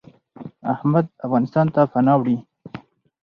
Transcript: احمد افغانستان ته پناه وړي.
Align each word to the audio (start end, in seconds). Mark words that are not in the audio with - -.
احمد 0.73 1.05
افغانستان 1.25 1.67
ته 1.73 1.81
پناه 1.91 2.17
وړي. 2.19 2.37